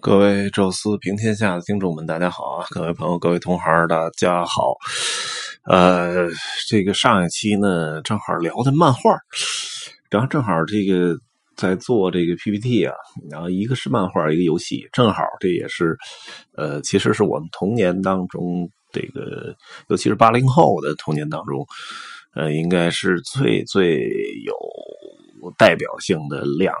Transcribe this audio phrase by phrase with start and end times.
[0.00, 2.66] 各位宙斯平天下的听众们，大家好啊！
[2.70, 4.76] 各位朋友，各位同行，大家好。
[5.64, 6.28] 呃，
[6.68, 9.18] 这个上一期呢，正好聊的漫画，
[10.08, 11.18] 然后正好这个
[11.56, 12.94] 在做这个 PPT 啊，
[13.28, 15.96] 然后一个是漫画，一个游戏，正好这也是
[16.56, 19.52] 呃，其实是我们童年当中这个，
[19.88, 21.66] 尤其是八零后的童年当中，
[22.36, 23.96] 呃，应该是最最
[24.46, 24.54] 有。
[25.56, 26.74] 代表性的两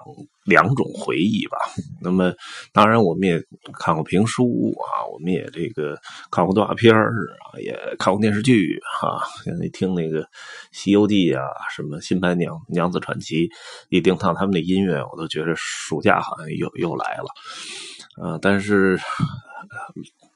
[0.44, 1.56] 两种回忆吧。
[2.00, 2.32] 那么，
[2.72, 3.42] 当然我们也
[3.78, 5.98] 看过评书啊，我们也这个
[6.30, 9.22] 看过动画片儿啊，也看过电视剧啊。
[9.44, 10.22] 现在听那个
[10.72, 13.48] 《西游记》啊，什么《新白娘娘子传奇》，
[13.88, 18.38] 一听到他们的音乐，我都觉得暑假好像又又来了啊。
[18.40, 18.98] 但是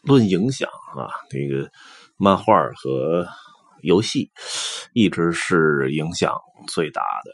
[0.02, 1.70] 论影响啊，这个
[2.16, 3.26] 漫画和
[3.82, 4.30] 游戏
[4.92, 6.36] 一直是影响
[6.68, 7.32] 最大的。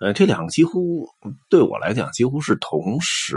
[0.00, 1.08] 呃，这两个几乎
[1.48, 3.36] 对我来讲几乎是同时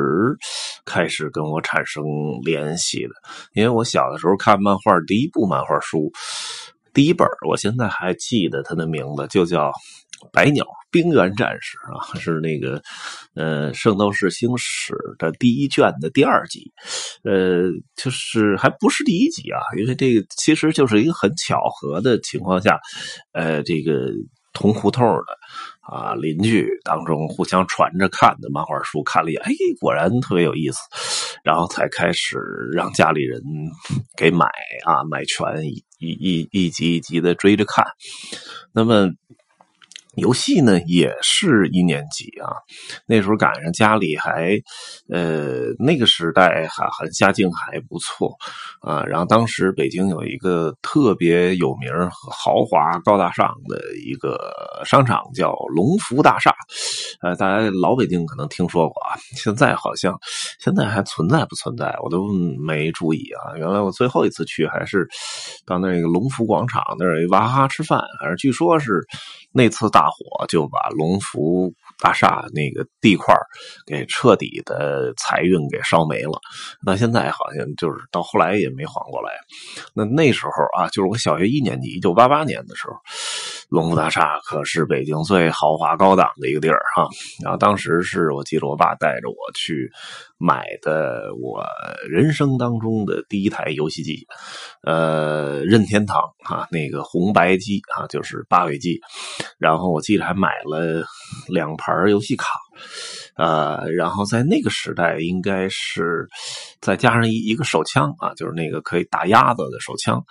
[0.85, 2.03] 开始跟我产生
[2.43, 3.13] 联系的，
[3.53, 6.11] 因为我小的时候看漫画，第一部漫画书，
[6.93, 9.69] 第一本我现在还记得它的名字，就叫
[10.33, 12.81] 《百鸟冰原战士》啊，是那个
[13.35, 16.73] 呃《圣斗士星矢》的第一卷的第二集，
[17.23, 22.77] 呃，就是还不是第一集啊，因为这个其实就是一个很巧合的情况下，
[23.31, 24.11] 呃，这个
[24.53, 25.37] 同胡同的。
[25.81, 30.77] 啊，邻居当中互相传着看的漫画书，看了一眼，哎，果然特别有意思，
[31.43, 32.37] 然后才开始
[32.71, 33.41] 让家里人
[34.15, 34.45] 给买
[34.85, 37.83] 啊，买全一一一集一集的追着看，
[38.71, 39.09] 那么。
[40.19, 42.51] 游戏呢也是一年级啊，
[43.07, 44.59] 那时候赶上家里还，
[45.09, 48.35] 呃，那个时代还还家境还不错
[48.81, 49.03] 啊。
[49.05, 54.37] 然后当时北京有一个特别有名、豪华、高大上的一个
[54.85, 56.53] 商场，叫龙福大厦。
[57.21, 60.17] 呃，大家老北京可能听说过啊，现在好像
[60.59, 62.27] 现在还存在不存在，我都
[62.59, 63.55] 没注意啊。
[63.57, 65.07] 原来我最后一次去还是
[65.65, 69.05] 到那个龙福广场那儿娃哈哈吃饭，反正据说是
[69.53, 70.08] 那次大。
[70.09, 73.35] 火就把龙福大厦那个地块
[73.85, 76.39] 给彻底的财运给烧没了。
[76.85, 79.31] 那现在好像就是到后来也没缓过来。
[79.93, 82.95] 那那时候啊，就是我小学一年级，一九八八年的时候，
[83.69, 87.07] 龙福大厦可是北京最豪华高档的一个地儿哈。
[87.43, 89.91] 然后当时是我记得我爸带着我去
[90.37, 91.63] 买的我
[92.09, 94.27] 人生当中的第一台游戏机，
[94.83, 98.99] 呃，任天堂啊，那个红白机啊，就是八位机。
[99.57, 101.05] 然后我记得还买了
[101.47, 102.47] 两盘游戏卡。
[103.39, 106.27] 呃，然后在那个时代，应该是
[106.81, 110.21] 再加上一一个手枪啊，就是那个可以打鸭子的手枪。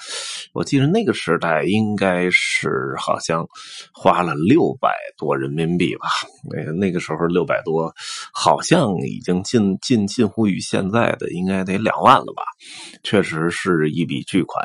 [0.52, 2.68] 我记得那个时代应该是
[2.98, 3.46] 好像
[3.94, 6.06] 花了六百多人民币吧。
[6.50, 7.90] 那个那个时候六百多，
[8.30, 12.42] 好像已经近近近乎于现在的应该得两万了吧。
[13.02, 14.62] 确实是一笔巨款。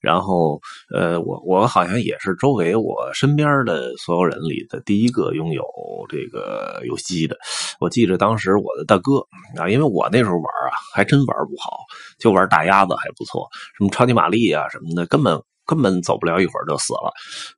[0.00, 0.60] 然后
[0.94, 5.64] 呃，我我好像也是周围我身边的所有人里的第一个拥有
[6.10, 7.38] 这个游戏的。
[7.86, 9.20] 我记着当时我的大哥
[9.56, 11.78] 啊，因为我那时候玩啊，还真玩不好，
[12.18, 13.46] 就玩大鸭子还不错，
[13.78, 17.12] 什么超级玛丽啊什么的，根本根本走不了一会儿就死了。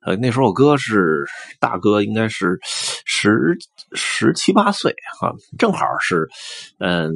[0.05, 1.25] 呃，那时候我哥是
[1.59, 2.59] 大哥，应该是
[3.05, 3.57] 十
[3.93, 6.29] 十七八岁啊，正好是
[6.77, 7.11] 嗯。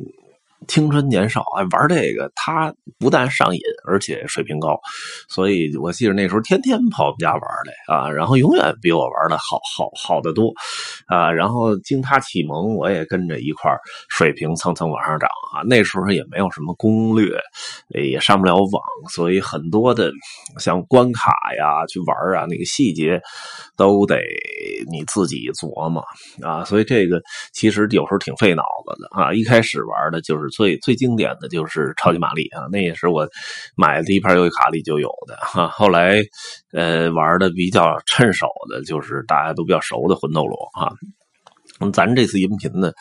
[0.68, 4.80] 青春年少，玩这个他不但上瘾，而且水平高，
[5.28, 10.54] 所以我记得那时候天天跑我们家玩来啊，然后永远比我玩的好好好的多
[11.08, 13.72] 啊，然后经他启蒙，我也跟着一块
[14.10, 15.62] 水平蹭蹭往上涨啊。
[15.68, 17.38] 那时候也没有什么攻略，
[17.90, 18.84] 也上不了网，
[19.14, 20.12] 所以很多的
[20.60, 23.22] 像关卡呀、去玩啊，那个细节
[23.76, 24.18] 都得
[24.90, 26.02] 你自己琢磨
[26.42, 26.64] 啊。
[26.64, 27.22] 所以这个
[27.52, 29.34] 其实有时候挺费脑子的啊。
[29.34, 30.44] 一开始玩的就是。
[30.54, 33.28] 最最经典的就是超级玛丽啊，那也是我
[33.76, 35.68] 买的一盘游戏卡里就有的哈。
[35.68, 36.22] 后来
[36.74, 40.94] 呃玩的比较趁手的就是大家都比较熟的魂斗罗啊。
[41.92, 42.92] 咱这次音频呢，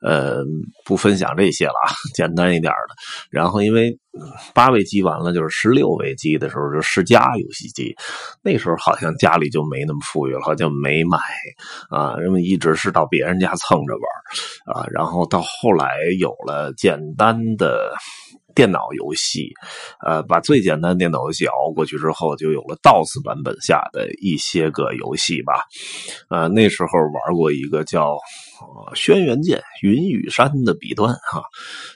[0.00, 0.42] 呃，
[0.84, 2.94] 不分享这些了啊， 简单一点的。
[3.30, 3.96] 然后因为
[4.54, 7.94] 八位机完了，就是十六位机的时候，就世嘉游戏机。
[8.42, 11.18] 那时候好像家里就没那么富裕了，好像没买
[11.90, 14.86] 啊，因为一直是到别人家蹭着玩啊。
[14.90, 17.94] 然后到后来有了简单的。
[18.54, 19.52] 电脑游戏，
[20.06, 25.64] 呃，把最简单的电脑游戏熬过去之后，就有了 DOS 版本下的一些个游戏吧。
[26.28, 28.16] 呃，那时候玩过一个叫
[28.94, 31.42] 《轩辕剑云雨山》的笔端哈，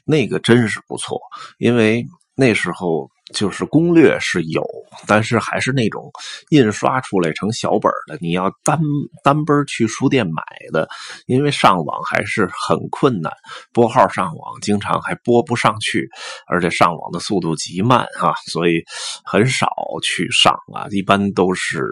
[0.04, 1.20] 那个真是不错，
[1.58, 2.04] 因为
[2.34, 4.64] 那时候就是攻略是有，
[5.06, 6.10] 但是还是那种
[6.50, 8.78] 印刷出来成小本的，你要单
[9.24, 10.42] 单本去书店买
[10.72, 10.88] 的，
[11.26, 13.32] 因为上网还是很困难，
[13.72, 16.08] 拨号上网经常还拨不上去，
[16.46, 18.82] 而且上网的速度极慢啊，所以
[19.24, 19.68] 很少
[20.02, 21.84] 去上啊，一般都是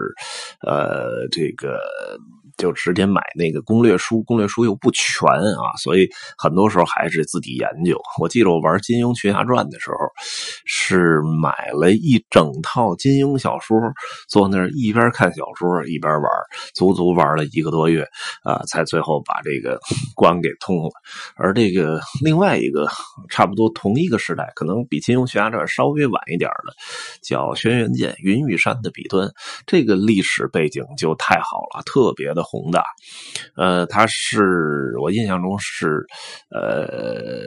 [0.61, 1.79] 呃这个。
[2.57, 6.07] 就直接买那个攻略书，攻略书又不全啊，所以
[6.37, 7.99] 很多时候还是自己研究。
[8.17, 9.97] 我记得我玩《金庸群侠传》的时候，
[10.63, 13.77] 是买了一整套金庸小说，
[14.29, 16.23] 坐那儿一边看小说一边玩，
[16.73, 18.07] 足足玩了一个多月
[18.43, 19.77] 啊，才最后把这个
[20.15, 20.91] 关给通了。
[21.35, 22.87] 而这个另外一个
[23.29, 26.73] 差不多同一个时代，可能比《金庸悬崖传》稍微晚一点的，
[27.21, 29.27] 叫《轩辕剑：云雨山的笔端》，
[29.65, 32.45] 这个历史背景就太好了，特别的。
[32.45, 32.85] 宏大，
[33.57, 36.05] 呃，他是我印象中是，
[36.51, 37.43] 呃，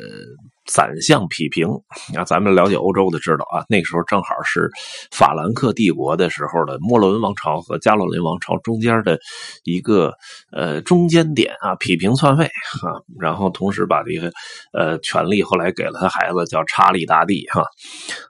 [0.68, 1.66] 宰相匹平。
[2.14, 4.70] 啊，咱们了解欧洲的知道啊，那个时候正好是
[5.10, 9.18] 法兰克帝国的时候的莫洛文王朝和加洛林王朝中间的
[9.64, 10.12] 一个
[10.52, 14.30] 呃中间点啊，匹平篡位啊，然后同时把这个
[14.72, 17.64] 呃权力后来给了他孩子叫查理大帝哈。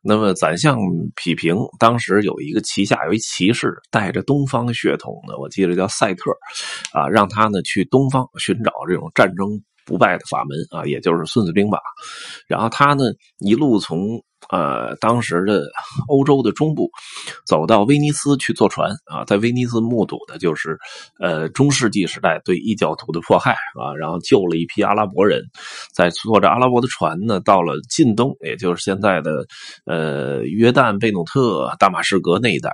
[0.03, 0.79] 那么宰相
[1.17, 6.31] 匹平当时有一个旗下有一骑士带着东方血统的，我记得叫赛特。
[6.93, 11.81] 啊，让他呢去东方寻找这种战争不败的法门啊，也就是孙子兵法。
[12.47, 13.05] 然后他呢
[13.39, 15.65] 一路从呃当时的
[16.09, 16.91] 欧洲的中部
[17.47, 20.77] 走到威尼斯去坐船啊，在威尼斯目睹的就是
[21.19, 25.43] 呃中世纪时代对异教徒的迫害啊，然后救了一批阿拉伯人，
[25.95, 29.47] 在坐着阿拉伯的船呢到了近东，也就是现在的
[29.87, 32.71] 呃约旦、贝努特、大马士革那一带。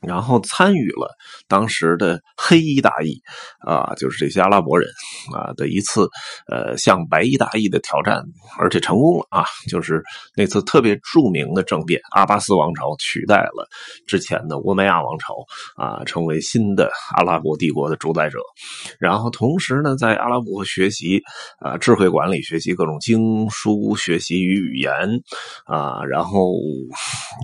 [0.00, 1.16] 然后参与了
[1.46, 3.20] 当时的黑衣大义
[3.60, 4.88] 啊，就是这些阿拉伯人
[5.34, 6.08] 啊的一次
[6.48, 8.22] 呃向白衣大义的挑战，
[8.58, 9.44] 而且成功了啊！
[9.68, 10.02] 就是
[10.34, 13.68] 那次特别著名的政变，阿巴斯王朝取代了
[14.06, 15.34] 之前的乌梅亚王朝
[15.76, 18.38] 啊，成为新的阿拉伯帝国的主宰者。
[18.98, 21.22] 然后同时呢，在阿拉伯学习
[21.58, 24.92] 啊智慧管理，学习各种经书，学习与语言
[25.66, 26.52] 啊，然后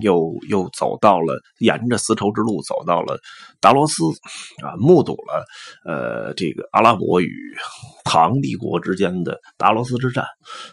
[0.01, 2.57] 又又走到了沿着丝绸之路路。
[2.67, 3.17] 走到了
[3.61, 4.03] 达罗斯
[4.61, 5.45] 啊，目睹了
[5.85, 7.31] 呃这个阿拉伯与
[8.03, 10.25] 唐帝国之间的达罗斯之战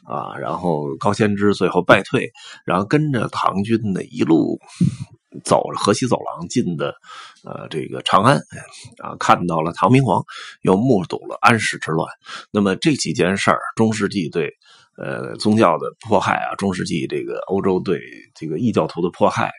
[0.05, 2.29] 啊，然后高仙芝最后败退，
[2.65, 4.59] 然后跟着唐军呢一路
[5.45, 6.95] 走河西走廊进的
[7.45, 8.37] 呃这个长安
[8.99, 10.25] 啊，看到了唐明皇，
[10.63, 12.09] 又目睹了安史之乱。
[12.51, 14.53] 那么这几件事儿，中世纪对。
[14.97, 18.01] 呃，宗教的迫害啊，中世纪这个欧洲对
[18.33, 19.51] 这个异教徒的迫害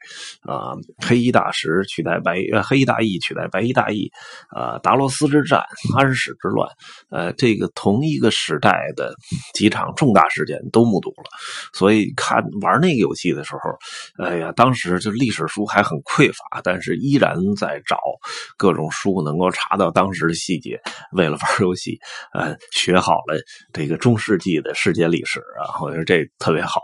[0.43, 0.71] 啊，
[1.05, 4.09] 黑衣大食取代白呃黑衣大义取代白衣大义
[4.55, 5.61] 啊，达罗斯之战、
[5.97, 6.69] 安史之乱，
[7.09, 9.13] 呃，这个同一个时代的
[9.53, 11.25] 几场重大事件都目睹了，
[11.73, 17.99] 所以看玩那个游戏的时候，哎呀，当时就历史书还很匮乏，但是依然在找
[18.55, 20.79] 各种书能够查到当时的细节，
[21.11, 21.99] 为了玩游戏，
[22.33, 23.37] 呃，学好了
[23.73, 25.24] 这个中世纪的世界历。
[25.25, 26.81] 是啊，我觉得这特别好。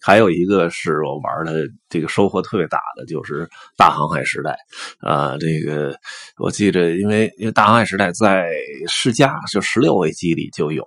[0.00, 3.46] 还有一个是我玩的这个收获特别大的，就是
[3.76, 4.56] 大航海时代
[5.00, 5.36] 啊。
[5.38, 5.94] 这个
[6.38, 8.48] 我记着，因为因为大航海时代在
[8.88, 10.82] 世嘉就十六位机里就有。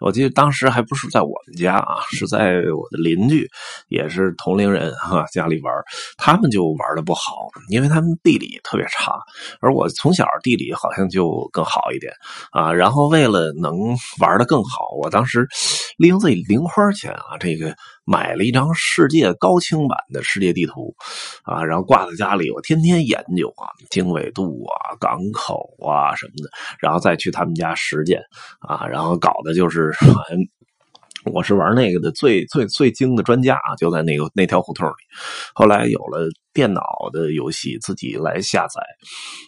[0.00, 3.48] 我记得当时还不是在我们家啊，是在我的邻居，
[3.88, 5.72] 也是同龄人哈家里玩，
[6.18, 9.18] 他们就玩的不好，因为他们地理特别差，
[9.60, 12.12] 而我从小地理好像就更好一点
[12.50, 12.72] 啊。
[12.72, 13.72] 然后为了能
[14.20, 15.48] 玩的更好，我当时
[15.96, 16.41] 利用自己。
[16.48, 17.74] 零花钱啊，这个
[18.04, 20.94] 买了一张世界高清版的世界地图，
[21.44, 28.20] 啊，然后挂在家里，我天天研究啊，经纬度啊，港口啊什么的，然后再去他们家实践
[28.60, 29.92] 啊，然后搞的就是，
[31.32, 34.92] 我是玩那个的最最最精的专家啊，就在那个那条胡同里，
[35.54, 36.28] 后来有了。
[36.52, 36.82] 电脑
[37.12, 38.82] 的游戏自己来下载，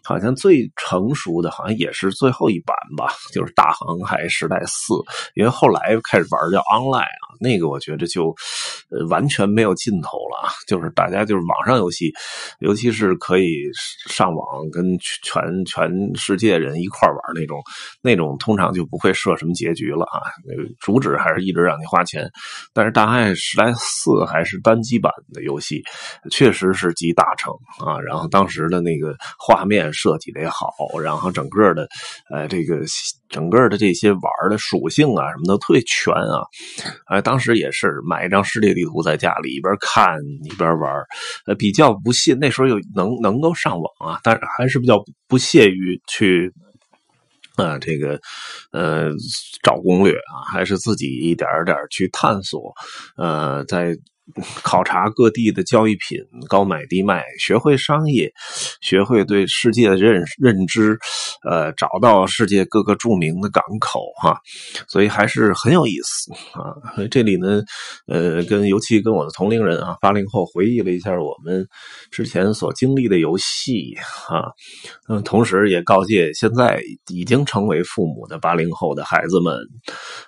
[0.02, 4.94] 好像最成熟的，好像也是最后一版吧，就是《大航海时代四》。
[5.34, 8.34] 因为后来开始玩叫 Online 啊，那个我觉得就
[9.10, 10.48] 完全没有尽头了。
[10.66, 12.10] 就是大家就是网上游戏，
[12.60, 13.50] 尤其是可以
[14.08, 17.62] 上网跟全全世界人一块玩那种，
[18.00, 20.22] 那种通常就不会设什么结局了啊。
[20.80, 22.30] 主旨还是一直让你花钱，
[22.72, 25.82] 但是《大航海时代四》还是单机版的游戏，
[26.30, 26.93] 确实是。
[26.94, 27.52] 集大成
[27.86, 28.00] 啊！
[28.00, 30.72] 然后当时的那个画面设计的也好，
[31.02, 31.86] 然后整个的，
[32.32, 32.78] 呃，这个
[33.28, 36.42] 整个的这些玩的属性啊，什么的特别全啊！
[37.06, 40.92] 哎，当时也是买一张世界地图在家里一边看一边玩，
[41.46, 46.52] 呃，比较不屑那时候又能能够上网啊，但是还是比较不屑于去。
[47.56, 48.18] 啊，这个，
[48.72, 49.12] 呃，
[49.62, 52.74] 找攻略啊，还是自己一点点去探索，
[53.16, 53.96] 呃，在
[54.62, 58.32] 考察各地的交易品，高买低卖，学会商业，
[58.80, 60.98] 学会对世界的认认知，
[61.48, 64.38] 呃，找到世界各个著名的港口哈，
[64.88, 66.72] 所以还是很有意思啊。
[67.10, 67.62] 这里呢，
[68.06, 71.66] 呃，跟尤其跟我的同龄人啊，八零后回忆了一下我们
[72.10, 73.94] 之前所经历的游戏
[74.28, 74.50] 啊，
[75.08, 79.54] 嗯，同时也告诫现在已经成为父母的八零后的孩子们，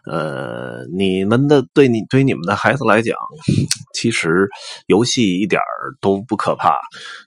[0.04, 3.16] 呃，你们的对你对你们的孩子来讲。
[3.96, 4.46] 其实
[4.86, 5.60] 游戏一点
[6.02, 6.78] 都不可怕，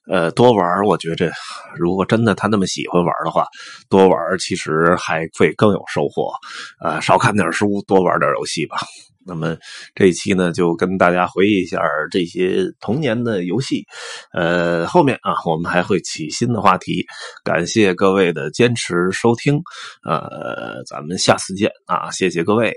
[0.08, 1.32] 呃，多玩我觉着，
[1.76, 3.48] 如果真的他那么喜欢玩的话，
[3.90, 6.32] 多玩其实还会更有收获。
[6.80, 8.78] 呃，少看点书，多玩点游戏吧。
[9.26, 9.58] 那么
[9.94, 13.86] 这一期呢，就跟大家回忆一下这些童年的游戏。
[14.34, 17.06] 呃，后面啊，我们还会起新的话题。
[17.44, 19.62] 感谢各位的坚持收听，
[20.04, 22.10] 呃，咱们下次见啊！
[22.12, 22.74] 谢谢各位。